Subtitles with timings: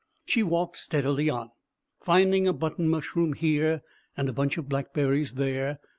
[0.25, 1.51] She walked steadily on,
[2.01, 3.83] finding a button mushroom here
[4.17, 5.77] and a bunch of blackberries there.